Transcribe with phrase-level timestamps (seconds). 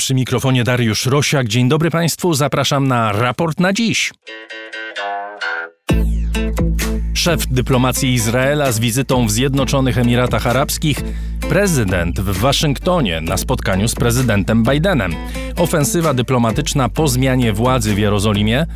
[0.00, 1.48] Przy mikrofonie Dariusz Rosiak.
[1.48, 4.12] Dzień dobry Państwu, zapraszam na raport na dziś.
[7.14, 11.00] Szef dyplomacji Izraela z wizytą w Zjednoczonych Emiratach Arabskich,
[11.48, 15.14] prezydent w Waszyngtonie na spotkaniu z prezydentem Bidenem.
[15.56, 18.66] Ofensywa dyplomatyczna po zmianie władzy w Jerozolimie.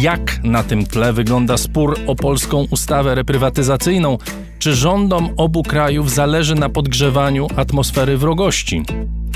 [0.00, 4.18] Jak na tym tle wygląda spór o polską ustawę reprywatyzacyjną?
[4.58, 8.82] Czy rządom obu krajów zależy na podgrzewaniu atmosfery wrogości?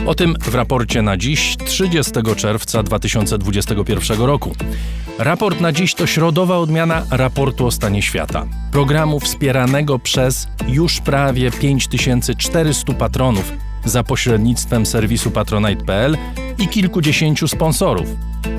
[0.07, 4.53] O tym w raporcie na dziś, 30 czerwca 2021 roku.
[5.19, 8.47] Raport na dziś to środowa odmiana raportu o stanie świata.
[8.73, 13.53] Programu wspieranego przez już prawie 5400 patronów
[13.87, 16.17] za pośrednictwem serwisu patronite.pl
[16.59, 18.09] i kilkudziesięciu sponsorów.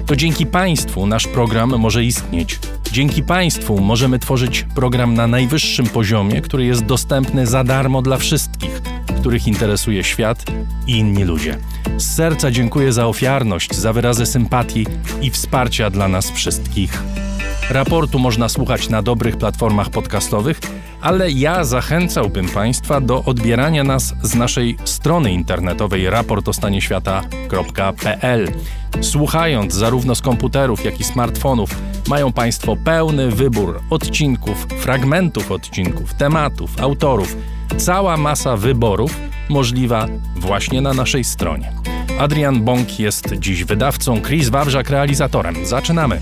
[0.05, 2.59] To dzięki Państwu nasz program może istnieć.
[2.91, 8.81] Dzięki Państwu możemy tworzyć program na najwyższym poziomie, który jest dostępny za darmo dla wszystkich,
[9.19, 10.45] których interesuje świat
[10.87, 11.57] i inni ludzie.
[11.97, 14.87] Z serca dziękuję za ofiarność, za wyrazy sympatii
[15.21, 17.03] i wsparcia dla nas wszystkich.
[17.69, 20.59] Raportu można słuchać na dobrych platformach podcastowych,
[21.07, 28.47] ale ja zachęcałbym Państwa do odbierania nas z naszej strony internetowej raportostanieświata.pl.
[29.01, 31.69] Słuchając zarówno z komputerów, jak i smartfonów,
[32.07, 37.37] mają Państwo pełny wybór odcinków, fragmentów odcinków, tematów, autorów,
[37.77, 39.19] cała masa wyborów
[39.49, 41.71] możliwa właśnie na naszej stronie.
[42.19, 45.65] Adrian Bąk jest dziś wydawcą, Chris Wawrzak realizatorem.
[45.65, 46.21] Zaczynamy!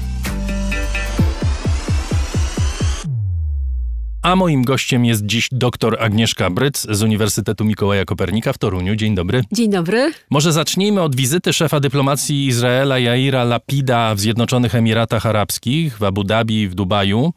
[4.26, 8.96] A moim gościem jest dziś dr Agnieszka Bryc z Uniwersytetu Mikołaja Kopernika w Toruniu.
[8.96, 9.44] Dzień dobry.
[9.52, 10.14] Dzień dobry.
[10.30, 16.24] Może zacznijmy od wizyty szefa dyplomacji Izraela Jaira Lapida w Zjednoczonych Emiratach Arabskich, w Abu
[16.24, 17.34] Dhabi, w Dubaju.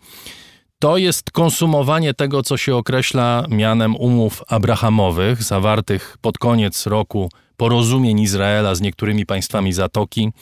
[0.79, 8.21] To jest konsumowanie tego, co się określa mianem umów abrahamowych, zawartych pod koniec roku porozumień
[8.21, 10.33] Izraela z niektórymi państwami Zatoki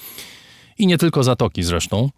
[0.78, 2.10] i nie tylko Zatoki zresztą,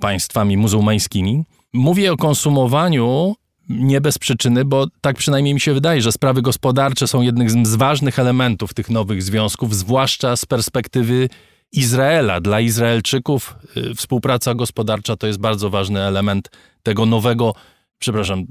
[0.00, 1.44] państwami muzułmańskimi.
[1.72, 3.34] Mówię o konsumowaniu
[3.68, 7.74] nie bez przyczyny, bo tak przynajmniej mi się wydaje, że sprawy gospodarcze są jednym z
[7.74, 11.28] ważnych elementów tych nowych związków, zwłaszcza z perspektywy
[11.72, 12.40] Izraela.
[12.40, 16.50] Dla Izraelczyków y, współpraca gospodarcza to jest bardzo ważny element
[16.82, 17.54] tego nowego,
[17.98, 18.44] przepraszam,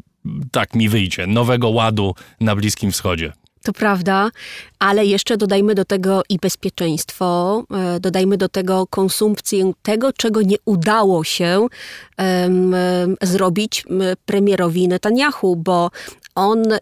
[0.51, 3.33] tak mi wyjdzie, nowego ładu na Bliskim Wschodzie.
[3.63, 4.29] To prawda,
[4.79, 10.57] ale jeszcze dodajmy do tego i bezpieczeństwo, e, dodajmy do tego konsumpcję tego, czego nie
[10.65, 11.67] udało się
[12.17, 12.75] um,
[13.21, 13.85] zrobić
[14.25, 15.91] premierowi Netanyahu, bo
[16.35, 16.77] on e,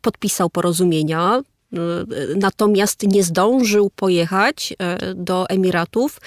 [0.00, 1.42] podpisał porozumienia,
[2.36, 6.20] natomiast nie zdążył pojechać e, do Emiratów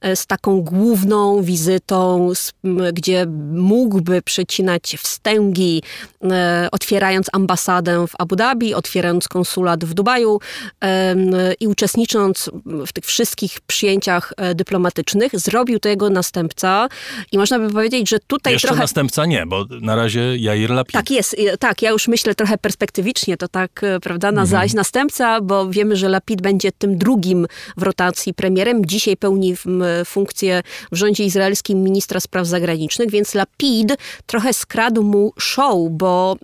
[0.00, 2.32] e, z taką główną wizytą,
[2.92, 5.82] gdzie mógłby przecinać wstęgi,
[6.24, 10.40] e, otwierając ambasadę w Abu Dhabi, otwierając konsulat w Dubaju
[11.60, 12.50] i uczestnicząc
[12.86, 15.40] w tych wszystkich przyjęciach dyplomatycznych.
[15.40, 16.88] Zrobił to jego następca
[17.32, 18.82] i można by powiedzieć, że tutaj Jeszcze trochę...
[18.82, 20.92] następca nie, bo na razie Jair Lapid.
[20.92, 24.46] Tak jest, tak, ja już myślę trochę perspektywicznie, to tak, prawda, na mhm.
[24.46, 28.86] zaś następca, bo wiemy, że Lapid będzie tym drugim w rotacji premierem.
[28.86, 29.54] Dzisiaj pełni
[30.04, 33.94] funkcję w rządzie izraelskim ministra spraw zagranicznych, więc Lapid
[34.26, 36.36] trochę skradł mu show, bo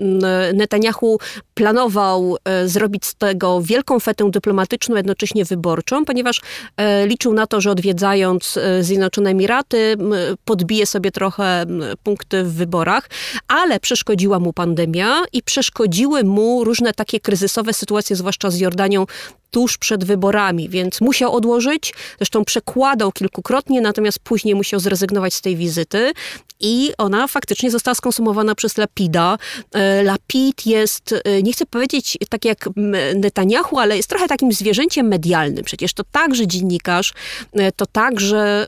[0.55, 1.19] Netanyahu
[1.55, 6.41] planował e, zrobić z tego wielką fetę dyplomatyczną, jednocześnie wyborczą, ponieważ
[6.77, 9.97] e, liczył na to, że odwiedzając e, Zjednoczone Emiraty
[10.45, 11.67] podbije sobie trochę
[12.03, 13.11] punkty w wyborach,
[13.49, 19.07] ale przeszkodziła mu pandemia i przeszkodziły mu różne takie kryzysowe sytuacje, zwłaszcza z Jordanią,
[19.51, 25.57] tuż przed wyborami, więc musiał odłożyć, zresztą przekładał kilkukrotnie, natomiast później musiał zrezygnować z tej
[25.57, 26.13] wizyty
[26.61, 29.39] i ona faktycznie została skonsumowana przez Lapida.
[29.73, 32.69] E, Lapid jest, e, nie chcę powiedzieć tak jak
[33.17, 35.65] Netanyahu, ale jest trochę takim zwierzęciem medialnym.
[35.65, 37.13] Przecież to także dziennikarz,
[37.53, 38.67] e, to także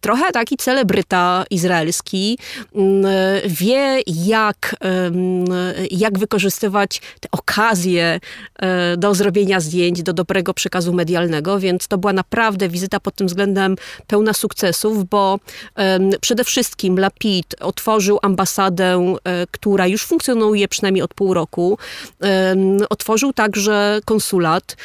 [0.00, 2.38] trochę taki celebryta izraelski.
[3.46, 4.76] Wie, jak,
[5.90, 8.20] jak wykorzystywać te okazje
[8.96, 13.76] do zrobienia zdjęć, do dobrego przekazu medialnego, więc to była naprawdę wizyta pod tym względem
[14.06, 15.38] pełna sukcesów, bo
[16.20, 21.78] przede wszystkim Lapid otworzył ambasadę, e, która już funkcjonuje przynajmniej od pół roku.
[22.90, 24.76] Otworzył także konsulat,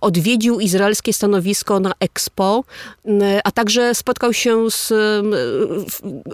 [0.00, 2.64] odwiedził izraelskie stanowisko na Expo,
[3.44, 4.92] a także spotkał się z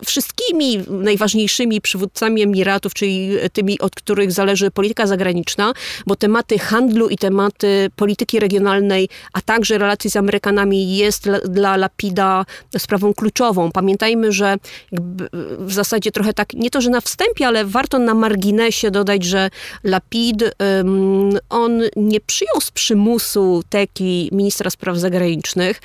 [0.06, 5.72] wszystkimi najważniejszymi przywódcami Emiratów, czyli tymi, od których zależy polityka zagraniczna,
[6.06, 7.63] bo tematy handlu i tematy
[7.96, 12.44] polityki regionalnej, a także relacji z Amerykanami jest dla Lapida
[12.78, 13.72] sprawą kluczową.
[13.72, 14.56] Pamiętajmy, że
[15.58, 19.50] w zasadzie trochę tak, nie to, że na wstępie, ale warto na marginesie dodać, że
[19.84, 20.44] Lapid,
[21.50, 25.80] on nie przyjął z przymusu teki ministra spraw zagranicznych,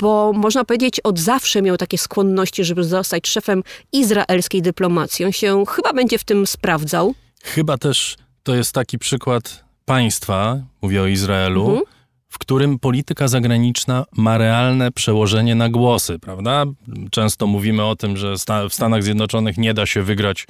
[0.00, 5.24] bo można powiedzieć od zawsze miał takie skłonności, żeby zostać szefem izraelskiej dyplomacji.
[5.24, 7.14] On się chyba będzie w tym sprawdzał.
[7.42, 11.82] Chyba też to jest taki przykład państwa, mówię o Izraelu, mhm.
[12.28, 16.64] w którym polityka zagraniczna ma realne przełożenie na głosy, prawda?
[17.10, 18.34] Często mówimy o tym, że
[18.70, 20.46] w Stanach Zjednoczonych nie da się wygrać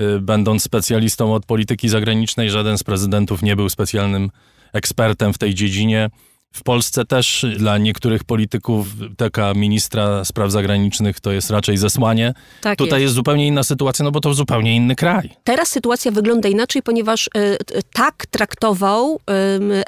[0.00, 2.50] y, będąc specjalistą od polityki zagranicznej.
[2.50, 4.30] Żaden z prezydentów nie był specjalnym
[4.72, 6.10] ekspertem w tej dziedzinie.
[6.52, 8.86] W Polsce też dla niektórych polityków
[9.16, 12.34] taka ministra spraw zagranicznych to jest raczej zesłanie.
[12.60, 13.02] Tak Tutaj jest.
[13.02, 13.14] jest.
[13.14, 15.30] zupełnie inna sytuacja, no bo to zupełnie inny kraj.
[15.44, 17.58] Teraz sytuacja wygląda inaczej, ponieważ y,
[17.92, 19.20] tak traktował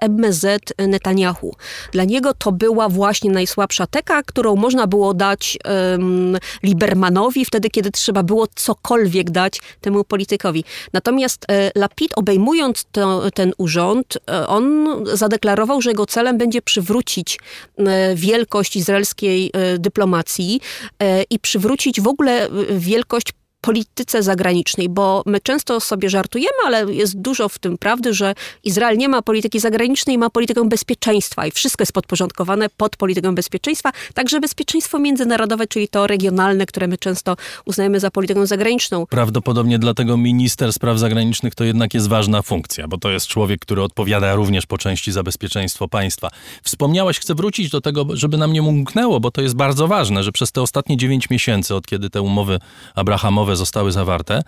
[0.02, 0.46] y, MZ
[0.78, 1.54] Netanyahu.
[1.92, 7.90] Dla niego to była właśnie najsłabsza teka, którą można było dać y, Libermanowi wtedy, kiedy
[7.90, 10.64] trzeba było cokolwiek dać temu politykowi.
[10.92, 17.38] Natomiast Lapid obejmując to, ten urząd, on zadeklarował, że jego celem będzie będzie przywrócić
[17.78, 20.60] e, wielkość izraelskiej e, dyplomacji
[21.02, 23.32] e, i przywrócić w ogóle wielkość
[23.62, 28.98] polityce zagranicznej, bo my często sobie żartujemy, ale jest dużo w tym prawdy, że Izrael
[28.98, 34.40] nie ma polityki zagranicznej, ma politykę bezpieczeństwa i wszystko jest podporządkowane pod politykę bezpieczeństwa, także
[34.40, 39.06] bezpieczeństwo międzynarodowe, czyli to regionalne, które my często uznajemy za politykę zagraniczną.
[39.06, 43.82] Prawdopodobnie dlatego minister spraw zagranicznych to jednak jest ważna funkcja, bo to jest człowiek, który
[43.82, 46.28] odpowiada również po części za bezpieczeństwo państwa.
[46.62, 50.32] Wspomniałeś, chcę wrócić do tego, żeby nam nie umknęło, bo to jest bardzo ważne, że
[50.32, 52.58] przez te ostatnie dziewięć miesięcy, od kiedy te umowy
[52.94, 54.42] abrahamowe zostały zawarte,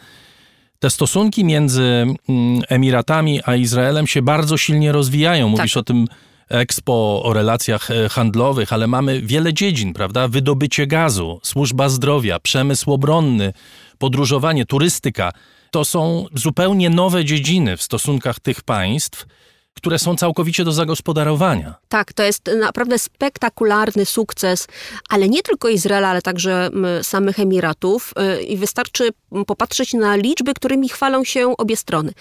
[0.79, 1.83] te stosunki między
[2.29, 5.49] mm, Emiratami a Izraelem się bardzo silnie rozwijają.
[5.49, 5.81] Mówisz tak.
[5.81, 6.07] o tym
[6.49, 10.29] Expo, o relacjach e, handlowych, ale mamy wiele dziedzin, prawda?
[10.29, 13.53] Wydobycie gazu, służba zdrowia, przemysł obronny,
[13.99, 15.33] podróżowanie, turystyka.
[15.71, 19.27] To są zupełnie nowe dziedziny w stosunkach tych państw
[19.75, 21.75] które są całkowicie do zagospodarowania.
[21.89, 24.67] Tak, to jest naprawdę spektakularny sukces,
[25.09, 26.71] ale nie tylko Izraela, ale także
[27.03, 28.15] samych Emiratów.
[28.39, 29.09] Y, I wystarczy
[29.47, 32.13] popatrzeć na liczby, którymi chwalą się obie strony.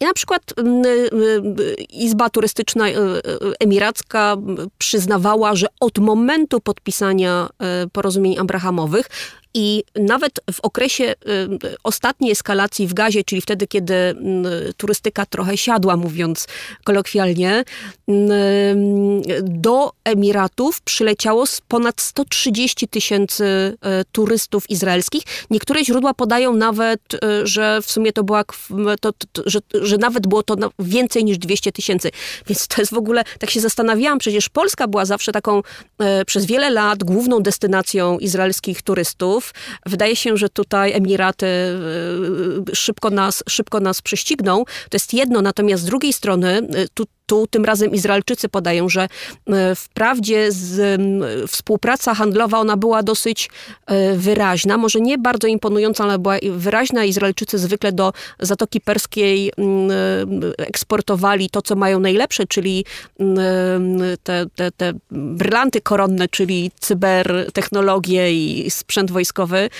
[0.00, 0.62] I na przykład y,
[1.60, 2.84] y, Izba Turystyczna
[3.60, 4.36] Emiracka
[4.78, 7.48] przyznawała, że od momentu podpisania
[7.92, 9.08] porozumień abrahamowych
[9.54, 11.14] i nawet w okresie y,
[11.82, 14.14] ostatniej eskalacji w gazie, czyli wtedy, kiedy y,
[14.76, 16.46] turystyka trochę siadła, mówiąc
[16.84, 17.64] kolokwialnie,
[18.08, 18.14] y,
[19.42, 23.76] do Emiratów przyleciało ponad 130 tysięcy
[24.12, 25.22] turystów izraelskich.
[25.50, 27.00] Niektóre źródła podają nawet,
[27.44, 28.44] że w sumie to była,
[29.00, 32.10] to, to, że, że nawet było to więcej niż 200 tysięcy.
[32.46, 35.62] Więc to jest w ogóle, tak się zastanawiałam, przecież Polska była zawsze taką
[36.26, 39.43] przez wiele lat główną destynacją izraelskich turystów.
[39.86, 44.64] Wydaje się, że tutaj Emiraty y, szybko nas, szybko nas prześcigną.
[44.64, 49.02] To jest jedno, natomiast z drugiej strony y, tu tu tym razem Izraelczycy podają, że
[49.02, 51.00] e, wprawdzie z,
[51.50, 53.50] współpraca handlowa ona była dosyć
[53.86, 57.04] e, wyraźna, może nie bardzo imponująca, ale była wyraźna.
[57.04, 59.52] Izraelczycy zwykle do Zatoki Perskiej e,
[60.58, 62.84] eksportowali to, co mają najlepsze, czyli
[64.22, 69.70] te, te, te brylanty koronne, czyli cybertechnologie i sprzęt wojskowy.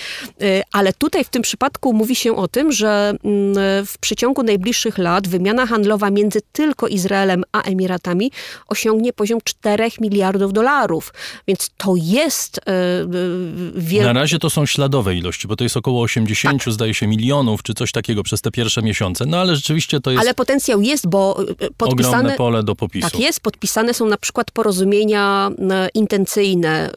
[0.71, 3.13] Ale tutaj w tym przypadku mówi się o tym, że
[3.85, 8.31] w przeciągu najbliższych lat wymiana handlowa między tylko Izraelem Izraelem a Emiratami
[8.67, 11.13] osiągnie poziom 4 miliardów dolarów.
[11.47, 12.59] Więc to jest
[13.91, 16.73] yy, Na razie to są śladowe ilości, bo to jest około 80, tak.
[16.73, 19.25] zdaje się, milionów, czy coś takiego przez te pierwsze miesiące.
[19.25, 20.21] No ale rzeczywiście to jest...
[20.21, 22.17] Ale potencjał jest, bo e, podpisane...
[22.17, 23.09] Ogromne pole do popisu.
[23.09, 25.51] Tak jest, podpisane są na przykład porozumienia
[25.93, 26.91] intencyjne.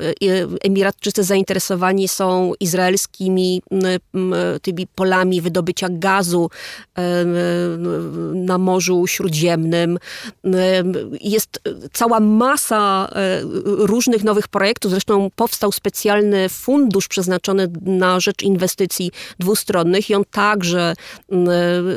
[0.63, 3.63] Emiratczycy zainteresowani są izraelskimi
[4.63, 6.51] tymi polami wydobycia gazu
[8.35, 9.99] na Morzu Śródziemnym.
[11.21, 11.61] Jest
[11.93, 14.91] cała masa e, różnych nowych projektów.
[14.91, 20.95] Zresztą powstał specjalny fundusz przeznaczony na rzecz inwestycji dwustronnych i on także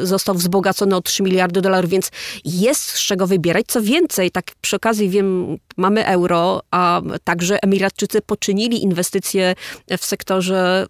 [0.03, 2.11] został wzbogacony o 3 miliardy dolarów, więc
[2.45, 3.65] jest z czego wybierać.
[3.67, 9.55] Co więcej, tak przy okazji wiem, mamy euro, a także Emiratczycy poczynili inwestycje
[9.97, 10.85] w sektorze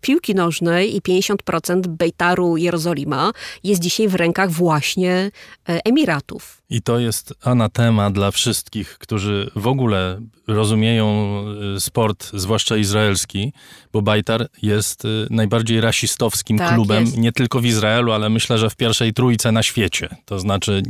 [0.00, 3.32] piłki nożnej i 50% Bejtaru Jerozolima
[3.64, 5.30] jest dzisiaj w rękach właśnie
[5.68, 6.62] e, Emiratów.
[6.70, 11.36] I to jest anatema dla wszystkich, którzy w ogóle rozumieją
[11.76, 13.52] y, sport, zwłaszcza izraelski,
[13.92, 17.18] bo Bajtar jest y, najbardziej rasistowskim Tak, klubem, jest.
[17.18, 20.08] nie tylko w Izraelu, ale myślę, że w pierwszej trójce na świecie.
[20.24, 20.82] To znaczy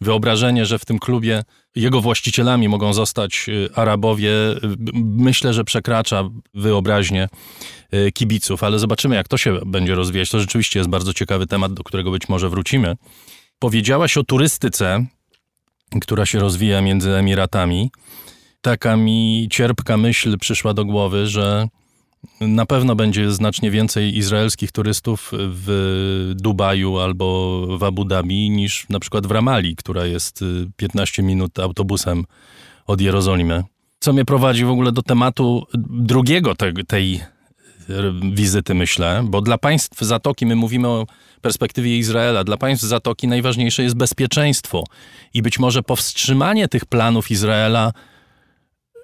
[0.00, 1.44] wyobrażenie, że w tym klubie
[1.76, 4.32] jego właścicielami mogą zostać y, Arabowie,
[5.04, 6.24] myślę, że przekracza
[6.54, 7.28] wyobraźnię
[8.14, 10.30] kibiców, ale zobaczymy, jak to się będzie rozwijać.
[10.30, 12.96] To rzeczywiście jest bardzo ciekawy temat, do którego być może wrócimy.
[13.58, 15.06] Powiedziałaś o turystyce,
[16.00, 17.90] która się rozwija między Emiratami.
[18.60, 21.68] Taka mi cierpka myśl przyszła do głowy, że
[22.40, 29.00] na pewno będzie znacznie więcej izraelskich turystów w Dubaju albo w Abu Dhabi niż na
[29.00, 32.24] przykład w Ramali, która jest y, 15 minut autobusem
[32.86, 33.64] od Jerozolimy.
[34.00, 37.20] Co mnie prowadzi w ogóle do tematu drugiego te, tej
[38.32, 41.06] wizyty, myślę, bo dla państw Zatoki, my mówimy o
[41.40, 44.84] perspektywie Izraela, dla państw Zatoki najważniejsze jest bezpieczeństwo
[45.34, 47.92] i być może powstrzymanie tych planów Izraela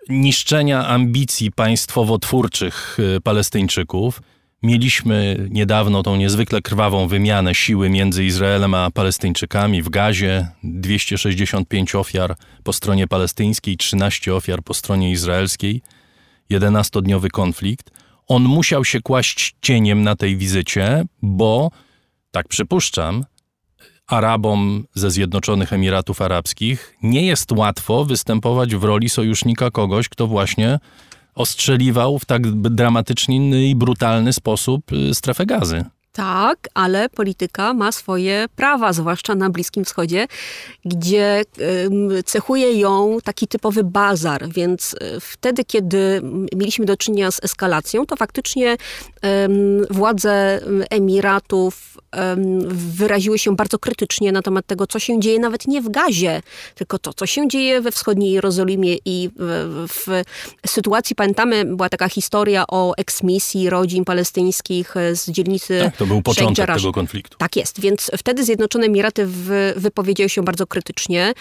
[0.08, 4.22] niszczenia ambicji państwowo-twórczych y, Palestyńczyków.
[4.62, 10.48] Mieliśmy niedawno tą niezwykle krwawą wymianę siły między Izraelem a Palestyńczykami w Gazie.
[10.62, 15.82] 265 ofiar po stronie palestyńskiej, 13 ofiar po stronie izraelskiej.
[16.50, 17.90] 11-dniowy konflikt.
[18.28, 21.70] On musiał się kłaść cieniem na tej wizycie, bo,
[22.30, 23.24] tak przypuszczam,
[24.06, 30.78] Arabom ze Zjednoczonych Emiratów Arabskich nie jest łatwo występować w roli sojusznika kogoś, kto właśnie
[31.34, 35.84] ostrzeliwał w tak dramatyczny i brutalny sposób y, strefę gazy.
[36.18, 40.26] Tak, ale polityka ma swoje prawa, zwłaszcza na Bliskim Wschodzie,
[40.84, 41.42] gdzie
[42.24, 46.20] cechuje ją taki typowy bazar, więc y, wtedy, kiedy
[46.56, 48.76] mieliśmy do czynienia z eskalacją, to faktycznie
[49.90, 50.60] władze
[50.90, 51.98] Emiratów
[52.68, 56.42] wyraziły się bardzo krytycznie na temat tego, co się dzieje nawet nie w Gazie,
[56.74, 60.22] tylko to, co się dzieje we wschodniej Jerozolimie i w,
[60.64, 66.06] w sytuacji, pamiętamy, była taka historia o eksmisji rodzin palestyńskich e, z dzielnicy Tak, to
[66.06, 67.38] był początek tego konfliktu.
[67.38, 71.32] Tak jest, więc wtedy Zjednoczone Emiraty wy, wypowiedziały się bardzo krytycznie.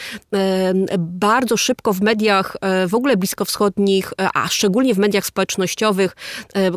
[0.99, 6.15] Bardzo szybko w mediach e, w ogóle bliskowschodnich, e, a szczególnie w mediach społecznościowych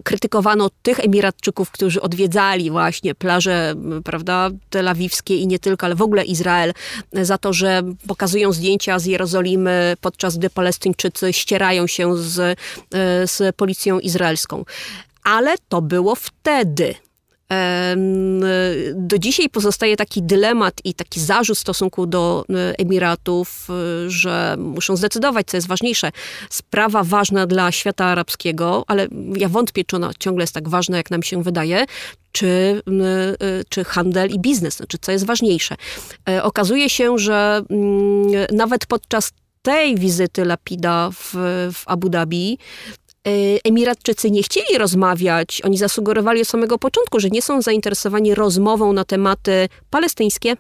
[0.05, 3.75] krytykowano tych Emiratczyków, którzy odwiedzali właśnie plaże
[4.05, 6.73] prawda, tel awiwskie i nie tylko, ale w ogóle Izrael,
[7.13, 12.57] za to, że pokazują zdjęcia z Jerozolimy, podczas gdy Palestyńczycy ścierają się z, e,
[13.27, 14.65] z policją izraelską.
[15.25, 16.95] Ale to było wtedy.
[18.95, 24.57] Do dzisiaj pozostaje taki dylemat i taki zarzut w stosunku do e, Emiratów, e, że
[24.59, 26.11] muszą zdecydować, co jest ważniejsze.
[26.51, 31.11] Sprawa ważna dla świata arabskiego, ale ja wątpię, czy ona ciągle jest tak ważna, jak
[31.11, 31.87] nam się wydaje,
[32.33, 32.83] czy,
[33.41, 35.75] e, czy handel i biznes, znaczy co jest ważniejsze.
[36.29, 39.33] E, Okazuje się, że mm, nawet podczas
[39.63, 41.35] tej wizyty Lapida w,
[41.73, 42.59] w Abu Dhabi
[43.29, 45.63] Y, Emiratczycy nie chcieli rozmawiać.
[45.65, 50.57] Oni zasugerowali od samego początku, że nie są zainteresowani rozmową na tematy palestyńskie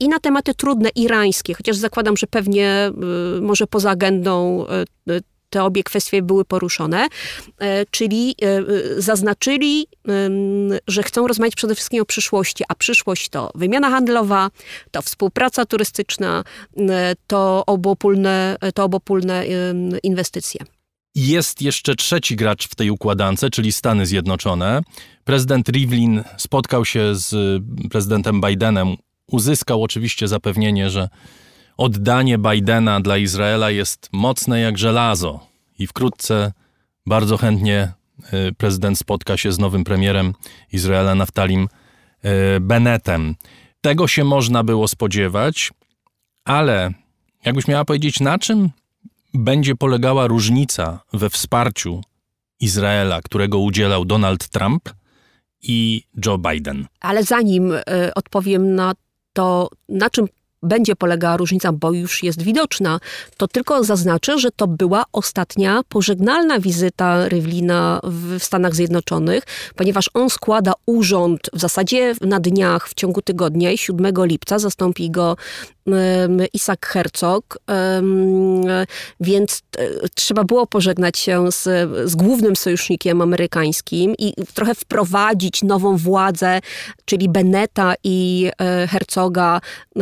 [0.00, 2.90] i na tematy trudne irańskie, chociaż zakładam, że pewnie
[3.38, 4.66] y, może poza agendą
[5.08, 7.08] y, y, te obie kwestie były poruszone,
[7.58, 8.62] E, czyli e, e,
[9.02, 9.86] zaznaczyli,
[10.88, 14.50] że chcą rozmawiać przede wszystkim o przyszłości, a przyszłość to wymiana handlowa,
[14.90, 16.44] to współpraca turystyczna,
[17.26, 19.44] to obopólne, to obopólne
[20.02, 20.60] inwestycje.
[21.14, 24.82] Jest jeszcze trzeci gracz w tej układance, czyli Stany Zjednoczone.
[25.24, 28.96] Prezydent Rivlin spotkał się z prezydentem Bidenem.
[29.26, 31.08] Uzyskał oczywiście zapewnienie, że
[31.76, 35.40] oddanie Bidena dla Izraela jest mocne jak żelazo
[35.78, 36.52] i wkrótce
[37.06, 37.92] bardzo chętnie
[38.48, 40.34] y, prezydent spotka się z nowym premierem
[40.72, 41.68] Izraela Naftalim
[42.24, 43.34] y, Bennettem.
[43.80, 45.72] Tego się można było spodziewać,
[46.44, 46.90] ale
[47.44, 48.70] jakbyś miała powiedzieć, na czym
[49.34, 52.00] będzie polegała różnica we wsparciu
[52.60, 54.90] Izraela, którego udzielał Donald Trump
[55.62, 56.86] i Joe Biden.
[57.00, 57.82] Ale zanim y,
[58.14, 58.94] odpowiem na
[59.32, 60.26] to, na czym
[60.66, 63.00] będzie polegała różnica, bo już jest widoczna,
[63.36, 69.44] to tylko zaznaczę, że to była ostatnia pożegnalna wizyta Rywlina w Stanach Zjednoczonych,
[69.76, 75.10] ponieważ on składa urząd w zasadzie na dniach w ciągu tygodnia i 7 lipca zastąpi
[75.10, 75.36] go
[76.52, 77.58] Isak Herzog,
[79.20, 81.62] więc e, trzeba było pożegnać się z,
[82.10, 86.60] z głównym sojusznikiem amerykańskim i trochę wprowadzić nową władzę,
[87.04, 89.60] czyli Beneta i e, Herzoga
[89.96, 90.00] e,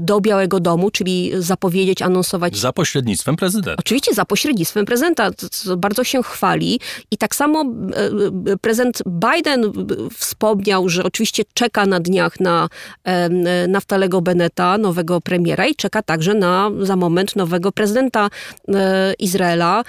[0.00, 3.80] do Białego Domu, czyli zapowiedzieć, anonsować Za pośrednictwem prezydenta.
[3.80, 5.30] Oczywiście za pośrednictwem prezydenta,
[5.76, 6.80] bardzo się chwali.
[7.10, 9.72] I tak samo e, e, prezydent Biden
[10.14, 12.68] wspomniał, że oczywiście czeka na dniach na
[13.04, 13.28] e,
[13.68, 18.30] Naftalego Beneta, nowego nowego premiera i czeka także na za moment nowego prezydenta
[19.18, 19.84] Izraela.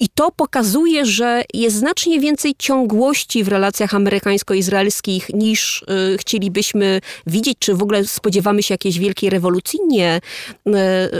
[0.00, 5.84] I to pokazuje, że jest znacznie więcej ciągłości w relacjach amerykańsko-izraelskich niż
[6.18, 9.80] chcielibyśmy widzieć, czy w ogóle spodziewamy się jakiejś wielkiej rewolucji.
[9.88, 10.20] Nie.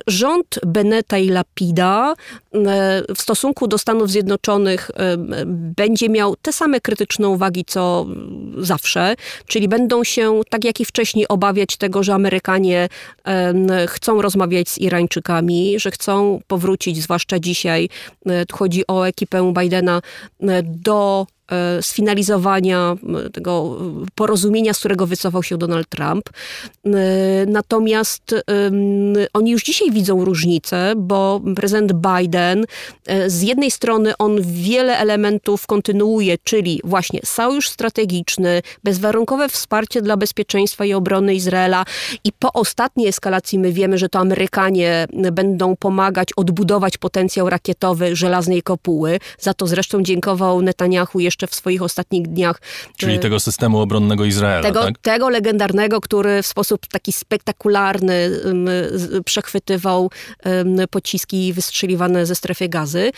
[0.07, 2.15] Rząd Beneta i Lapida
[3.17, 4.91] w stosunku do Stanów Zjednoczonych
[5.77, 8.07] będzie miał te same krytyczne uwagi, co
[8.59, 9.15] zawsze,
[9.47, 12.89] czyli będą się, tak jak i wcześniej, obawiać tego, że Amerykanie
[13.87, 17.89] chcą rozmawiać z Irańczykami, że chcą powrócić, zwłaszcza dzisiaj,
[18.27, 20.03] e, chodzi o ekipę Bidena,
[20.41, 21.38] e, do E,
[21.81, 22.97] sfinalizowania
[23.33, 23.77] tego
[24.15, 26.31] porozumienia, z którego wycofał się Donald Trump.
[26.87, 26.91] E,
[27.47, 28.35] natomiast
[29.33, 32.65] oni już dzisiaj widzą różnicę, bo prezydent Biden
[33.07, 40.17] e, z jednej strony on wiele elementów kontynuuje, czyli właśnie sojusz strategiczny, bezwarunkowe wsparcie dla
[40.17, 41.85] bezpieczeństwa i obrony Izraela
[42.25, 48.63] i po ostatniej eskalacji my wiemy, że to Amerykanie będą pomagać odbudować potencjał rakietowy żelaznej
[48.63, 49.19] kopuły.
[49.39, 52.61] Za to zresztą dziękował Netanyahu jeszcze jeszcze w swoich ostatnich dniach.
[52.97, 54.99] Czyli e, tego systemu obronnego Izraela, tego, tak?
[54.99, 58.31] tego legendarnego, który w sposób taki spektakularny
[59.25, 60.11] przechwytywał
[60.91, 63.11] pociski wystrzeliwane ze strefy gazy.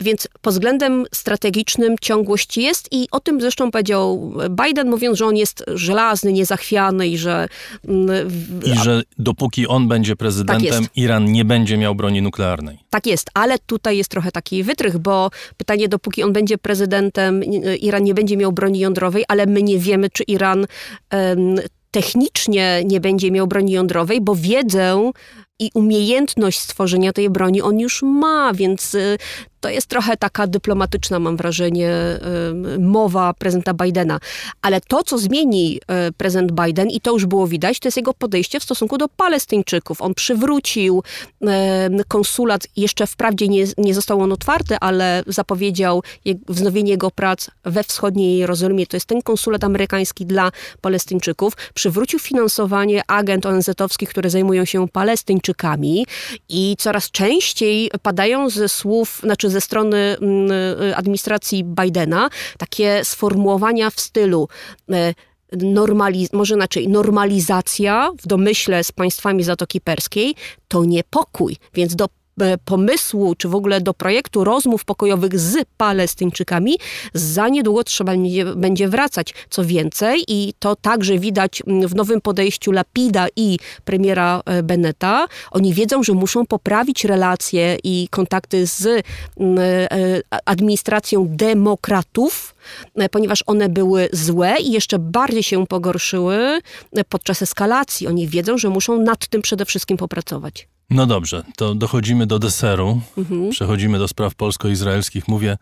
[0.00, 5.36] Więc pod względem strategicznym ciągłość jest i o tym zresztą powiedział Biden, mówiąc, że on
[5.36, 7.48] jest żelazny, niezachwiany i że...
[8.64, 12.78] I że dopóki on będzie prezydentem, tak Iran nie będzie miał broni nuklearnej.
[12.90, 17.29] Tak jest, ale tutaj jest trochę taki wytrych, bo pytanie, dopóki on będzie prezydentem,
[17.80, 20.66] Iran nie będzie miał broni jądrowej, ale my nie wiemy, czy Iran
[21.90, 25.10] technicznie nie będzie miał broni jądrowej, bo wiedzę
[25.58, 29.18] i umiejętność stworzenia tej broni on już ma, więc y,
[29.60, 31.90] to jest trochę taka dyplomatyczna, mam wrażenie,
[32.78, 34.20] mowa prezydenta Bidena.
[34.62, 38.14] Ale to, co zmieni e, prezydent Biden, i to już było widać, to jest jego
[38.14, 40.02] podejście w stosunku do Palestyńczyków.
[40.02, 41.02] On przywrócił
[42.08, 46.02] konsulat, jeszcze wprawdzie nie, nie został on otwarty, ale zapowiedział
[46.48, 48.86] wznowienie jego prac we wschodniej Jerozolimie.
[48.86, 51.52] To jest ten konsulat amerykański dla Palestyńczyków.
[51.74, 56.06] Przywrócił finansowanie agent ONZ-owskich, które zajmują się Palestyńczykami
[56.48, 60.50] i coraz częściej padają ze słów, znaczy ze strony mm,
[60.82, 64.48] y, administracji Bidena takie sformułowania w stylu
[64.90, 65.14] e,
[65.52, 70.34] normaliz- może inaczej, normalizacja w domyśle z państwami Zatoki Perskiej
[70.68, 72.06] to niepokój, więc do
[72.64, 76.78] pomysłu, czy w ogóle do projektu rozmów pokojowych z Palestyńczykami,
[77.14, 78.12] za niedługo trzeba
[78.56, 79.34] będzie wracać.
[79.50, 85.74] Co więcej, i to także widać w nowym podejściu Lapida i premiera e, Beneta, oni
[85.74, 89.02] wiedzą, że muszą poprawić relacje i kontakty z e,
[90.44, 92.54] administracją demokratów,
[93.10, 96.60] ponieważ one były złe i jeszcze bardziej się pogorszyły
[97.08, 98.06] podczas eskalacji.
[98.06, 100.68] Oni wiedzą, że muszą nad tym przede wszystkim popracować.
[100.90, 103.00] No dobrze, to dochodzimy do deseru.
[103.18, 103.50] Mhm.
[103.50, 105.28] Przechodzimy do spraw polsko-izraelskich.
[105.28, 105.58] Mówię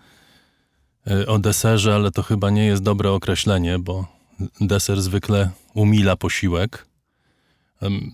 [1.06, 4.06] e, o deserze, ale to chyba nie jest dobre określenie, bo
[4.60, 6.88] deser zwykle umila posiłek.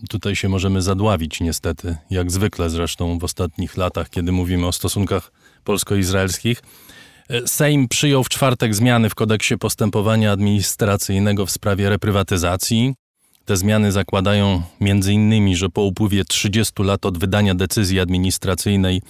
[0.09, 5.31] Tutaj się możemy zadławić niestety, jak zwykle zresztą w ostatnich latach, kiedy mówimy o stosunkach
[5.63, 6.61] polsko-izraelskich.
[7.29, 12.95] E, Sejm przyjął w czwartek zmiany w kodeksie postępowania administracyjnego w sprawie reprywatyzacji.
[13.45, 19.01] Te zmiany zakładają m.in., że po upływie 30 lat od wydania decyzji administracyjnej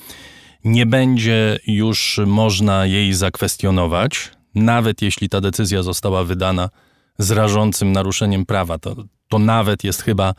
[0.63, 6.69] nie będzie już można jej zakwestionować, nawet jeśli ta decyzja została wydana
[7.17, 8.77] z rażącym naruszeniem prawa.
[8.77, 8.95] To,
[9.29, 10.33] to nawet jest chyba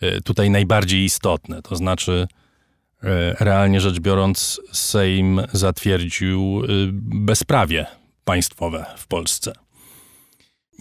[0.00, 1.62] e, tutaj najbardziej istotne.
[1.62, 2.26] To znaczy,
[3.02, 6.66] e, realnie rzecz biorąc, Sejm zatwierdził e,
[7.02, 7.86] bezprawie
[8.24, 9.52] państwowe w Polsce.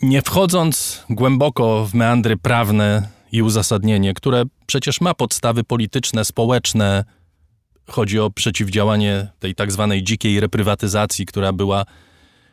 [0.02, 7.04] Nie wchodząc głęboko w meandry prawne i uzasadnienie, które przecież ma podstawy polityczne, społeczne,
[7.88, 11.86] chodzi o przeciwdziałanie tej tak zwanej dzikiej reprywatyzacji, która była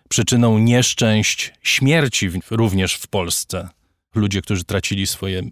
[0.09, 3.69] przyczyną nieszczęść, śmierci również w Polsce.
[4.15, 5.43] Ludzie, którzy tracili swoje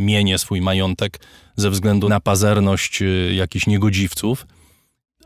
[0.00, 1.20] mienie, swój majątek
[1.56, 4.46] ze względu na pazerność y, jakichś niegodziwców.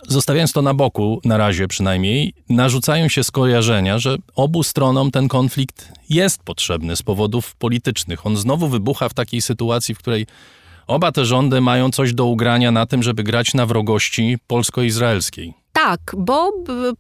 [0.08, 5.92] Zostawiając to na boku, na razie przynajmniej, narzucają się skojarzenia, że obu stronom ten konflikt
[6.10, 8.26] jest potrzebny z powodów politycznych.
[8.26, 10.26] On znowu wybucha w takiej sytuacji, w której
[10.86, 15.60] oba te rządy mają coś do ugrania na tym, żeby grać na wrogości polsko-izraelskiej.
[15.72, 16.52] Tak, bo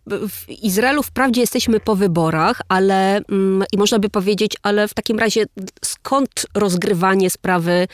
[0.06, 5.18] w Izraelu wprawdzie jesteśmy po wyborach, ale mm, i można by powiedzieć, ale w takim
[5.18, 5.44] razie
[5.84, 7.88] skąd rozgrywanie sprawy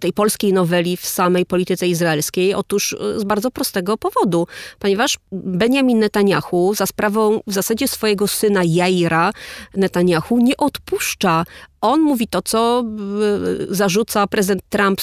[0.00, 2.54] tej polskiej noweli w samej polityce izraelskiej?
[2.54, 4.46] Otóż e, z bardzo prostego powodu,
[4.78, 9.32] ponieważ Benjamin Netanyahu za sprawą w zasadzie swojego syna Jaira
[9.74, 11.44] Netanyahu nie odpuszcza
[11.80, 15.00] on mówi to, co e, zarzuca prezydent Trump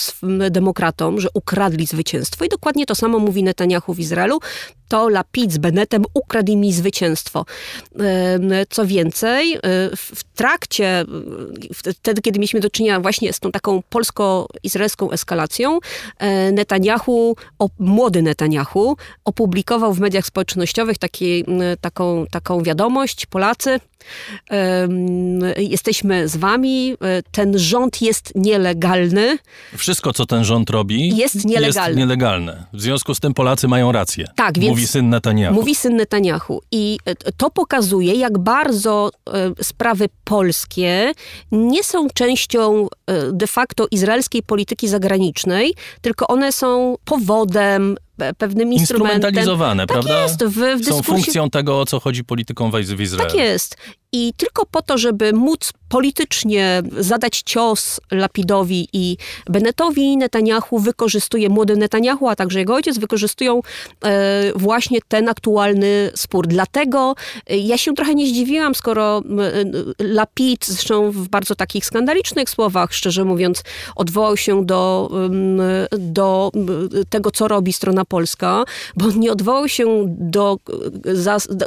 [0.51, 2.45] demokratom, że ukradli zwycięstwo.
[2.45, 4.24] I dokładnie to samo mówi Netanyahu w Izraelu.
[4.87, 7.45] To Lapid z Bennettem ukradli mi zwycięstwo.
[8.69, 9.59] Co więcej, e,
[9.95, 11.05] w trakcie,
[11.73, 15.79] wtedy, kiedy mieliśmy do czynienia właśnie z tą taką polsko-izraelską eskalacją,
[16.17, 17.35] e, Netanyahu,
[17.79, 21.45] młody Netanyahu, opublikował w mediach społecznościowych taki,
[21.81, 23.79] taką, taką wiadomość, Polacy,
[25.57, 26.93] Jesteśmy z wami.
[27.01, 29.37] E, ten rząd jest nielegalny.
[29.77, 31.89] Wszystko, co ten rząd robi, jest nielegalne.
[31.89, 32.65] Jest nielegalne.
[32.73, 34.27] W związku z tym Polacy mają rację.
[34.35, 35.55] Tak, więc mówi syn Netanyahu.
[35.55, 36.61] Mówi syn Netanyahu.
[36.71, 41.11] I e, to pokazuje, jak bardzo e, sprawy polskie
[41.51, 42.87] nie są częścią
[43.31, 47.95] de facto izraelskiej polityki zagranicznej, tylko one są powodem
[48.37, 49.15] pewnym instrumentem.
[49.15, 50.23] Instrumentalizowane, tak prawda?
[50.23, 50.93] Jest, w, w dyskursie...
[50.93, 53.29] Są funkcją tego, o co chodzi polityką w Izraelu.
[53.29, 53.77] Tak jest.
[54.17, 59.17] I tylko po to, żeby móc politycznie zadać cios Lapidowi i
[59.49, 63.61] Bennettowi, Netanyahu wykorzystuje, młody Netanyahu, a także jego ojciec wykorzystują
[64.05, 66.47] e, właśnie ten aktualny spór.
[66.47, 67.15] Dlatego
[67.49, 69.23] e, ja się trochę nie zdziwiłam, skoro
[69.99, 73.63] e, Lapid, zresztą w bardzo takich skandalicznych słowach, szczerze mówiąc,
[73.95, 75.11] odwołał się do,
[75.91, 76.51] do
[77.09, 80.59] tego, co robi strona polska, bo nie odwołał się do,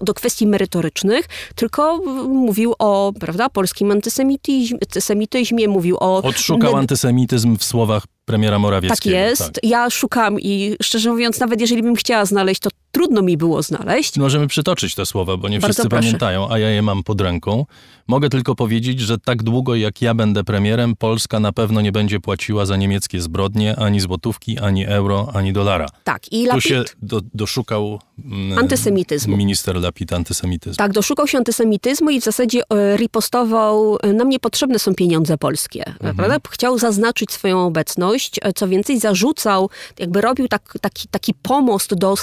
[0.02, 2.00] do kwestii merytorycznych, tylko
[2.38, 6.22] mówił o prawda, polskim antysemityzmie, mówił o...
[6.22, 9.16] Odszukał antysemityzm w słowach premiera Morawieckiego.
[9.16, 9.40] Tak jest.
[9.42, 9.54] Tak.
[9.62, 14.16] Ja szukam i szczerze mówiąc, nawet jeżeli bym chciała znaleźć, to trudno mi było znaleźć.
[14.16, 16.02] Możemy przytoczyć te słowa, bo nie Bardzo wszyscy proszę.
[16.06, 17.66] pamiętają, a ja je mam pod ręką.
[18.08, 22.20] Mogę tylko powiedzieć, że tak długo jak ja będę premierem, Polska na pewno nie będzie
[22.20, 25.86] płaciła za niemieckie zbrodnie ani złotówki, ani euro, ani dolara.
[26.04, 26.32] Tak.
[26.32, 26.64] I Tu Lapid...
[26.64, 29.36] się do, doszukał mm, Antysemityzmu.
[29.36, 30.76] minister Lapid antysemityzmu.
[30.76, 35.84] Tak, doszukał się antysemityzmu i w zasadzie e, ripostował, e, nam niepotrzebne są pieniądze polskie,
[35.86, 36.16] Mhm.
[36.16, 36.36] prawda?
[36.50, 42.14] Chciał zaznaczyć swoją obecność, e, co więcej zarzucał, jakby robił tak, taki, taki pomost do
[42.14, 42.16] e,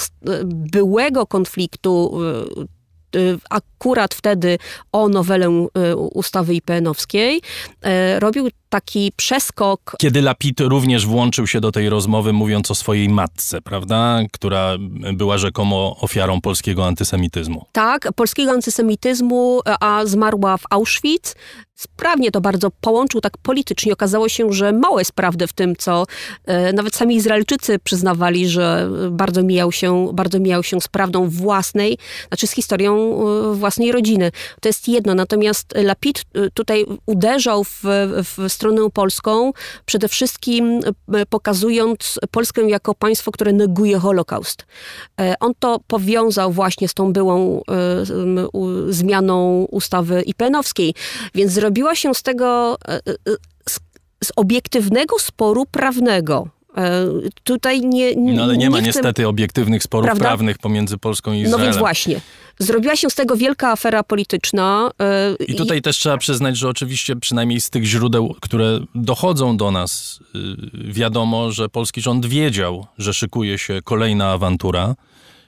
[0.44, 2.20] byłego konfliktu
[3.16, 4.58] e, akurat wtedy
[4.92, 5.68] o nowelę
[6.12, 7.40] ustawy IPN-owskiej,
[8.18, 13.62] robił taki przeskok Kiedy Lapid również włączył się do tej rozmowy, mówiąc o swojej matce,
[13.62, 14.76] prawda, która
[15.12, 17.64] była rzekomo ofiarą polskiego antysemityzmu.
[17.72, 21.34] tak, polskiego antysemityzmu, a zmarła w Auschwitz.
[21.76, 23.92] Sprawnie to bardzo połączył tak politycznie.
[23.92, 26.04] Okazało się, że mało jest prawdy w tym, co
[26.44, 31.98] e, nawet sami Izraelczycy przyznawali, że bardzo mijał się, bardzo mijał się z prawdą własnej,
[32.28, 32.94] znaczy z historią
[33.52, 34.32] e, własnej rodziny.
[34.60, 35.14] To jest jedno.
[35.14, 37.82] Natomiast Lapid e, tutaj uderzał w,
[38.24, 39.52] w stronę polską,
[39.86, 40.80] przede wszystkim
[41.14, 44.66] e, pokazując Polskę jako państwo, które neguje Holokaust.
[45.20, 47.62] E, On to powiązał właśnie z tą byłą e,
[48.88, 50.94] zmianą ustawy IPN-owskiej,
[51.34, 52.76] więc zrobiła się z tego,
[54.24, 56.55] z obiektywnego sporu prawnego.
[56.76, 57.06] E,
[57.44, 60.24] Tutaj nie, nie No ale nie ma chcę- niestety obiektywnych sporów Prawda?
[60.24, 61.66] prawnych pomiędzy Polską i No Izraelem.
[61.66, 62.20] więc właśnie.
[62.58, 64.90] Zrobiła się z tego wielka afera polityczna.
[65.00, 69.70] e, I tutaj też trzeba przyznać, że oczywiście przynajmniej z tych źródeł, które dochodzą do
[69.70, 74.94] nas, yy, wiadomo, że polski rząd wiedział, że szykuje się kolejna awantura,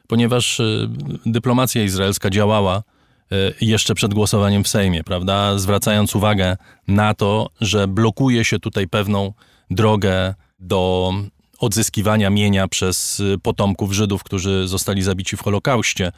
[0.06, 0.88] ponieważ yy,
[1.26, 2.82] dyplomacja izraelska działała
[3.30, 5.58] yy, jeszcze przed głosowaniem w Sejmie, prawda?
[5.58, 6.56] Zwracając uwagę
[6.88, 9.32] na to, że blokuje się tutaj pewną
[9.70, 11.12] drogę do
[11.58, 16.12] odzyskiwania mienia przez yy, potomków Żydów, którzy zostali zabici w Holokauście.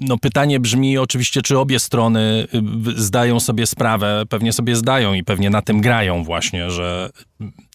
[0.00, 2.46] No pytanie brzmi oczywiście, czy obie strony
[2.96, 7.10] y, zdają sobie sprawę, pewnie sobie zdają i pewnie na tym grają właśnie, że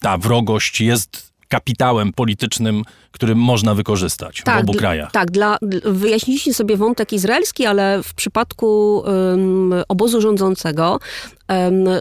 [0.00, 5.12] ta wrogość jest kapitałem politycznym, który można wykorzystać w obu krajach.
[5.12, 9.02] Tak, dla, dl- wyjaśniliście sobie wątek izraelski, ale w przypadku
[9.34, 10.98] ym, obozu rządzącego
[11.46, 12.00] p-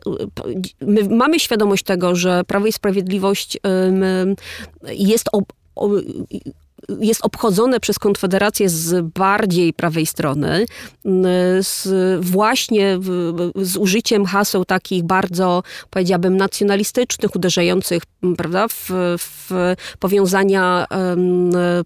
[0.81, 4.35] my mamy świadomość tego, że Prawo i Sprawiedliwość ym,
[4.91, 5.43] jest ob,
[6.99, 10.65] jest obchodzone przez Konfederację z bardziej prawej strony,
[11.05, 11.23] m,
[11.59, 11.87] z
[12.25, 20.87] właśnie w, z użyciem haseł takich bardzo, powiedziałabym, nacjonalistycznych, uderzających m, prawda, w, w powiązania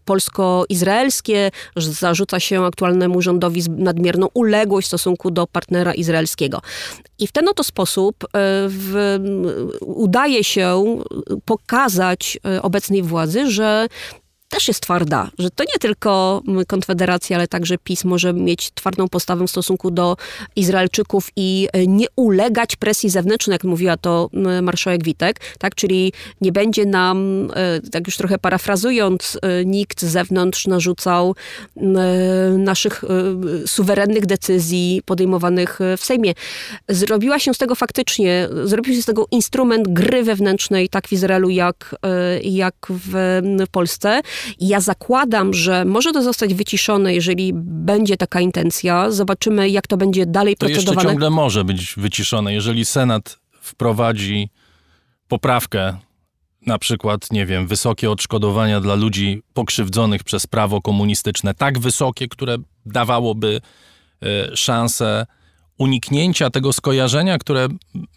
[0.06, 6.62] polsko-izraelskie, zarzuca się aktualnemu rządowi nadmierną uległość w stosunku do partnera izraelskiego.
[7.20, 8.28] I w ten oto sposób e,
[8.68, 9.20] w,
[9.82, 10.96] udaje się
[11.46, 13.88] pokazać e, obecnej władzy, że
[14.50, 19.48] też jest twarda, że to nie tylko Konfederacja, ale także PiS może mieć twardą postawę
[19.48, 20.18] w stosunku do
[20.56, 24.30] Izraelczyków i e, nie ulegać presji zewnętrznej, jak mówiła to
[24.62, 25.76] marszałek Witek, tak?
[25.76, 31.36] Czyli nie będzie nam, e, tak już trochę parafrazując, e, nikt z zewnątrz narzucał
[32.58, 33.04] naszych
[33.66, 36.34] suwerennych decyzji podejmowanych w Sejmie.
[36.90, 41.50] Zrobiła się z tego faktycznie, zrobił się z tego instrument gry wewnętrznej, tak w Izraelu,
[41.50, 41.96] jak,
[42.44, 44.22] jak w, w Polsce.
[44.60, 49.12] I ja zakładam, że może to zostać wyciszone, jeżeli będzie taka intencja.
[49.12, 50.96] Zobaczymy, jak to będzie dalej to procedowane.
[50.96, 52.54] To jeszcze ciągle może być wyciszone.
[52.54, 54.50] Jeżeli Senat wprowadzi
[55.28, 55.98] poprawkę,
[56.66, 62.58] na przykład, nie wiem, wysokie odszkodowania dla ludzi pokrzywdzonych przez prawo komunistyczne, tak wysokie, które
[62.86, 63.62] dawałoby
[64.52, 65.26] y, szansę
[65.78, 67.68] uniknięcia tego skojarzenia, które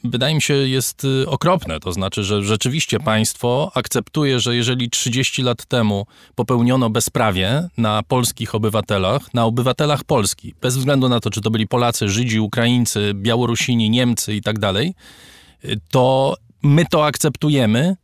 [0.05, 1.81] wydaje mi się jest y, okropne.
[1.81, 8.55] To znaczy, że rzeczywiście państwo akceptuje, że jeżeli 30 lat temu popełniono bezprawie na polskich
[8.55, 13.91] obywatelach, na obywatelach Polski, bez względu na to, czy to byli Polacy, Żydzi, Ukraińcy, Białorusini,
[13.91, 14.95] Niemcy i tak dalej,
[15.65, 17.97] y, to my to akceptujemy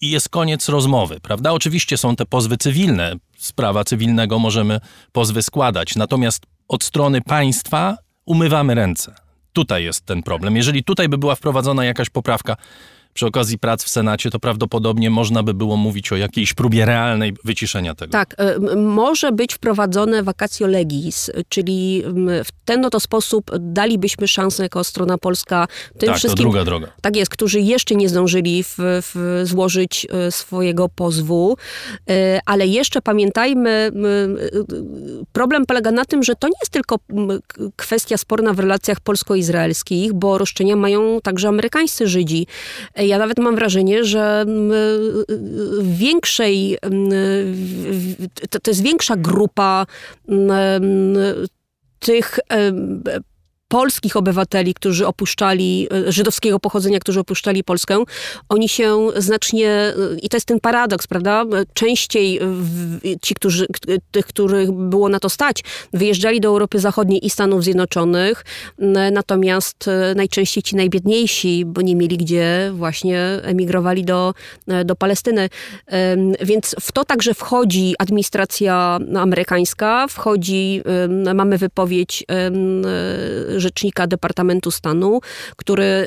[0.00, 1.52] i jest koniec rozmowy, prawda?
[1.52, 4.80] Oczywiście są te pozwy cywilne, z prawa cywilnego możemy
[5.12, 9.14] pozwy składać, natomiast od strony państwa umywamy ręce.
[9.52, 10.56] Tutaj jest ten problem.
[10.56, 12.56] Jeżeli tutaj by była wprowadzona jakaś poprawka,
[13.16, 17.34] przy okazji prac w Senacie, to prawdopodobnie można by było mówić o jakiejś próbie realnej
[17.44, 18.12] wyciszenia tego.
[18.12, 22.02] Tak, e, może być wprowadzone vacatio legis, czyli
[22.44, 26.36] w ten oto sposób dalibyśmy szansę jako strona polska tym tak, wszystkim...
[26.36, 26.86] to druga droga.
[27.00, 31.56] Tak jest, którzy jeszcze nie zdążyli w, w złożyć e, swojego pozwu,
[32.10, 33.92] e, ale jeszcze pamiętajmy,
[35.32, 36.96] problem polega na tym, że to nie jest tylko
[37.76, 42.46] kwestia sporna w relacjach polsko-izraelskich, bo roszczenia mają także amerykańscy Żydzi
[43.06, 44.72] ja nawet mam wrażenie, że mm,
[45.82, 47.10] większej, mm,
[48.62, 49.86] to jest większa grupa
[50.28, 51.16] mm,
[51.98, 52.38] tych
[53.68, 58.04] polskich obywateli, którzy opuszczali, e, żydowskiego pochodzenia, którzy opuszczali Polskę,
[58.48, 62.40] oni się znacznie, e, i to jest ten paradoks, prawda, częściej
[63.22, 63.66] ci, którzy,
[64.10, 68.44] tych, których było na to stać, wyjeżdżali do Europy Zachodniej i Stanów Zjednoczonych,
[69.12, 74.34] natomiast e, najczęściej ci najbiedniejsi, bo nie mieli gdzie, właśnie emigrowali do,
[74.84, 75.48] do Palestyny.
[76.40, 80.82] Więc w to także wchodzi administracja amerykańska, wchodzi,
[81.34, 82.24] mamy wypowiedź
[83.56, 85.20] rzecznika Departamentu Stanu,
[85.56, 86.06] który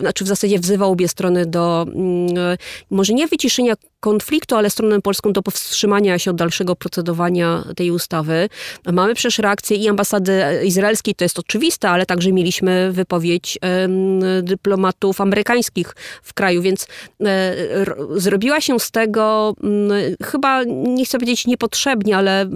[0.00, 2.56] znaczy w zasadzie wzywał obie strony do mm,
[2.90, 8.48] może nie wyciszenia konfliktu, ale stronę polską do powstrzymania się od dalszego procedowania tej ustawy.
[8.92, 13.58] Mamy przecież reakcję i ambasady izraelskiej, to jest oczywiste, ale także mieliśmy wypowiedź
[14.42, 16.86] dyplomatów amerykańskich w kraju, więc
[17.24, 17.54] e,
[18.16, 19.54] zrobiła się z tego
[20.22, 22.46] chyba, nie chcę powiedzieć niepotrzebnie, ale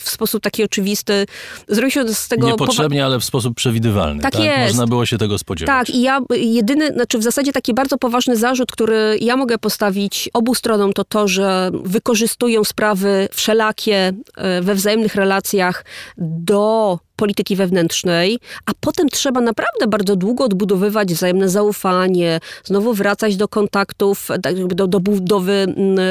[0.00, 1.26] w sposób taki oczywisty,
[1.68, 2.46] zrobił się z tego...
[2.46, 4.22] Niepotrzebnie, ale w sposób przewidywalny.
[4.22, 4.42] Tak, tak?
[4.42, 4.72] jest.
[4.72, 5.86] Można było się tego spodziewać.
[5.86, 10.30] Tak, i ja jedyny, znaczy w zasadzie taki bardzo poważny zarzut, który ja mogę postawić
[10.32, 15.84] obu stronom, to to, że wykorzystują sprawy wszelakie e, we wzajemnych relacjach
[16.18, 23.48] do polityki wewnętrznej, a potem trzeba naprawdę bardzo długo odbudowywać wzajemne zaufanie, znowu wracać do
[23.48, 26.02] kontaktów, tak do, do budowy mm, e,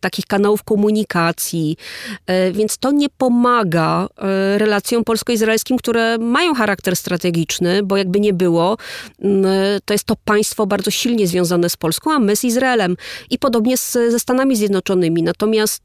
[0.00, 1.76] takich kanałów komunikacji.
[2.26, 8.32] E, więc to nie pomaga e, relacjom polsko-izraelskim, które mają charakter strategiczny, bo jakby nie
[8.32, 8.76] było,
[9.22, 9.44] mm,
[9.84, 12.96] to jest to państwo bardzo silnie związane z Polską, a my z Izraelem.
[13.30, 15.22] I podobnie z, ze Stanami Zjednoczonymi.
[15.22, 15.82] Natomiast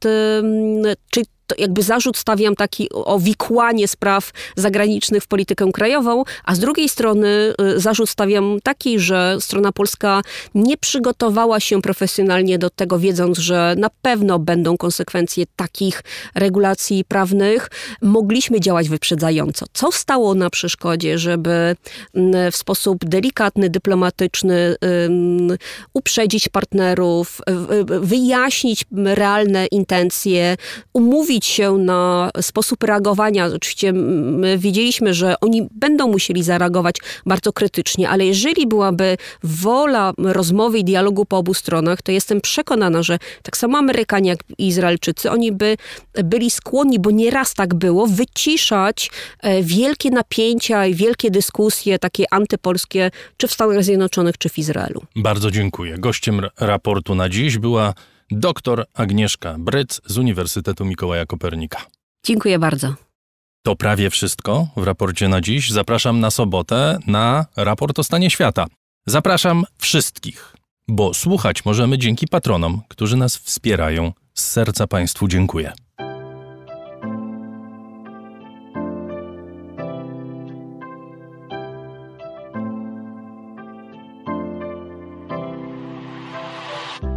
[1.12, 6.60] czy to jakby zarzut stawiam taki o wikłanie spraw zagranicznych w politykę krajową, a z
[6.60, 10.22] drugiej strony y, zarzut stawiam taki, że strona polska
[10.56, 16.04] nie przygotowała się profesjonalnie do tego, wiedząc, że na pewno będą konsekwencje takich
[16.36, 17.70] regulacji prawnych.
[18.02, 19.66] Mogliśmy działać wyprzedzająco.
[19.74, 21.76] Co stało na przeszkodzie, żeby
[22.16, 24.76] mm, w sposób delikatny, dyplomatyczny
[25.94, 27.42] uprzedzić partnerów,
[28.02, 30.58] wyjaśnić realne intencje,
[30.94, 33.46] umówić się na sposób reagowania.
[33.46, 36.96] Oczywiście my wiedzieliśmy, że oni będą musieli zareagować
[37.26, 43.04] bardzo krytycznie, ale jeżeli byłaby wola rozmowy i dialogu po obu stronach, to jestem przekonana,
[43.04, 45.78] że tak samo Amerykanie jak Izraelczycy, oni by
[46.24, 53.12] byli skłonni, bo nieraz tak było, wyciszać e, wielkie napięcia i wielkie dyskusje takie antypolskie,
[53.38, 55.02] czy w Stanach Zjednoczonych, czy w Izraelu.
[55.16, 55.98] Bardzo dziękuję.
[55.98, 57.94] Gościem raportu na dziś była
[58.32, 61.86] dr Agnieszka Bryc z Uniwersytetu Mikołaja Kopernika.
[62.26, 62.96] Dziękuję bardzo.
[63.64, 65.70] To prawie wszystko w raporcie na dziś.
[65.72, 68.66] Zapraszam na sobotę na raport o stanie świata.
[69.08, 70.56] Zapraszam wszystkich.
[70.88, 74.12] bo słuchać możemy dzięki patronom, którzy nas wspierają.
[74.34, 75.74] Z serca Państwu dziękuję.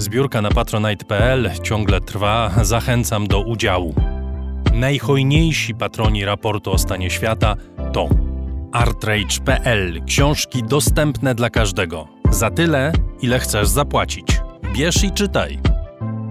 [0.00, 3.94] Zbiórka na patronite.pl ciągle trwa, zachęcam do udziału.
[4.74, 7.56] Najhojniejsi patroni raportu o stanie świata
[7.92, 8.08] to
[8.72, 12.08] artrage.pl książki dostępne dla każdego.
[12.30, 14.40] Za tyle, ile chcesz zapłacić.
[14.72, 15.58] Bierz i czytaj.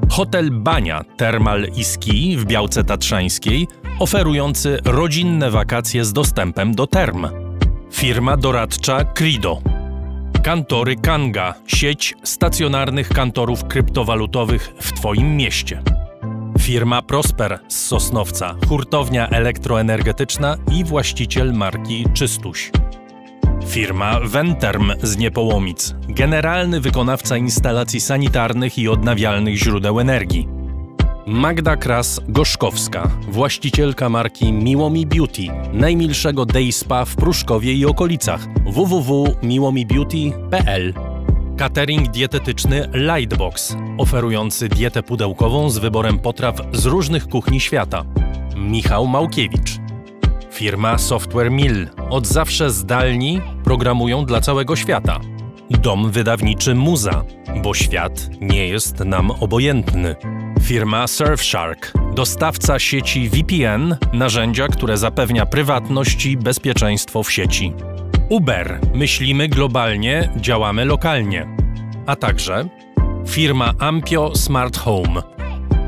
[0.09, 3.67] Hotel Bania Termal i Ski w Białce Tatrzańskiej,
[3.99, 7.27] oferujący rodzinne wakacje z dostępem do term.
[7.91, 9.78] Firma doradcza Crido.
[10.43, 15.81] Kantory Kanga, sieć stacjonarnych kantorów kryptowalutowych w Twoim mieście.
[16.59, 22.71] Firma Prosper z Sosnowca, hurtownia elektroenergetyczna i właściciel marki Czystuś.
[23.67, 30.58] Firma Venterm z Niepołomic, generalny wykonawca instalacji sanitarnych i odnawialnych źródeł energii.
[31.29, 35.41] Magda Kras-Gorzkowska, właścicielka marki Miłomi Beauty,
[35.73, 40.93] najmilszego day spa w Pruszkowie i okolicach www.miłomibeauty.pl
[41.57, 48.05] Catering dietetyczny Lightbox, oferujący dietę pudełkową z wyborem potraw z różnych kuchni świata.
[48.57, 49.77] Michał Małkiewicz.
[50.51, 51.87] Firma Software Mill.
[52.09, 55.19] Od zawsze zdalni programują dla całego świata.
[55.69, 57.23] Dom wydawniczy Muza,
[57.63, 60.15] bo świat nie jest nam obojętny.
[60.61, 61.93] Firma Surfshark.
[62.15, 67.73] Dostawca sieci VPN, narzędzia, które zapewnia prywatność i bezpieczeństwo w sieci.
[68.29, 68.79] Uber.
[68.95, 71.47] Myślimy globalnie, działamy lokalnie.
[72.05, 72.69] A także
[73.27, 75.21] firma Ampio Smart Home.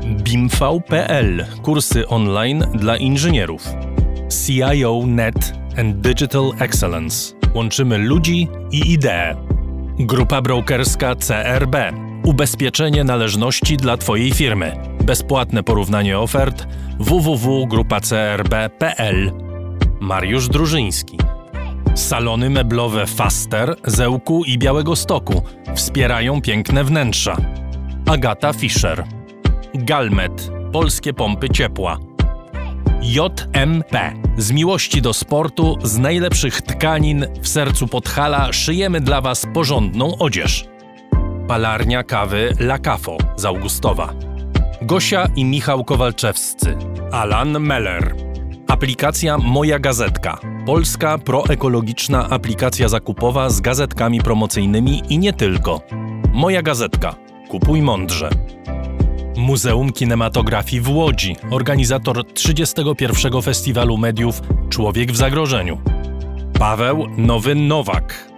[0.04, 1.46] BIMV.pl.
[1.62, 3.68] Kursy online dla inżynierów.
[4.46, 7.34] CIO Net and Digital Excellence.
[7.54, 9.36] Łączymy ludzi i idee.
[9.98, 11.76] Grupa brokerska CRB.
[12.24, 14.76] Ubezpieczenie należności dla Twojej firmy.
[15.04, 16.66] Bezpłatne porównanie ofert
[16.98, 19.32] www.grupacrb.pl.
[20.00, 21.18] Mariusz Drużyński.
[21.94, 25.42] Salony meblowe Faster, Zełku i Białego Stoku
[25.74, 27.36] wspierają piękne wnętrza.
[28.06, 29.04] Agata Fischer.
[29.74, 30.50] Galmet.
[30.72, 31.98] Polskie pompy ciepła.
[33.02, 34.12] JMP.
[34.36, 40.71] Z miłości do sportu, z najlepszych tkanin w sercu Podhala szyjemy dla Was porządną odzież.
[41.48, 44.14] Palarnia kawy La Cafo z Augustowa.
[44.82, 46.76] Gosia i Michał Kowalczewscy.
[47.12, 48.14] Alan Meller.
[48.68, 50.38] Aplikacja Moja Gazetka.
[50.66, 55.80] Polska proekologiczna aplikacja zakupowa z gazetkami promocyjnymi i nie tylko.
[56.32, 57.14] Moja Gazetka.
[57.48, 58.30] Kupuj mądrze.
[59.36, 63.42] Muzeum Kinematografii w Łodzi, organizator 31.
[63.42, 65.80] Festiwalu Mediów Człowiek w Zagrożeniu.
[66.58, 68.31] Paweł Nowy Nowak.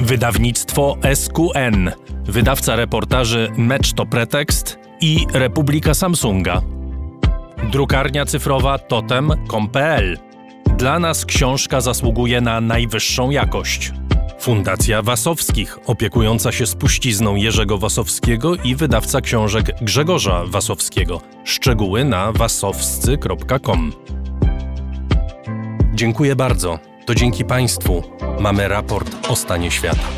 [0.00, 1.90] Wydawnictwo SQN,
[2.24, 6.62] wydawca reportaży Mecz to Pretekst i Republika Samsunga.
[7.72, 10.18] Drukarnia cyfrowa totem.com.pl.
[10.78, 13.92] Dla nas książka zasługuje na najwyższą jakość.
[14.38, 21.20] Fundacja Wasowskich, opiekująca się spuścizną Jerzego Wasowskiego i wydawca książek Grzegorza Wasowskiego.
[21.44, 23.92] Szczegóły na wasowscy.com.
[25.94, 26.95] Dziękuję bardzo.
[27.06, 28.02] To dzięki Państwu
[28.40, 30.08] mamy raport o stanie świata.